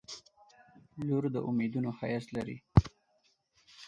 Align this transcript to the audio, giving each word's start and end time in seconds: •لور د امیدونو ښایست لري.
•لور 1.07 1.23
د 1.35 1.37
امیدونو 1.49 1.89
ښایست 1.97 2.29
لري. 2.37 2.57